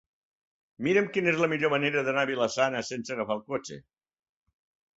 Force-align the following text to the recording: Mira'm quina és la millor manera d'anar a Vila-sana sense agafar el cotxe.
Mira'm 0.87 1.09
quina 1.17 1.31
és 1.33 1.37
la 1.43 1.49
millor 1.51 1.73
manera 1.75 2.03
d'anar 2.09 2.25
a 2.27 2.31
Vila-sana 2.31 2.83
sense 2.89 3.17
agafar 3.17 3.39
el 3.39 3.47
cotxe. 3.53 3.81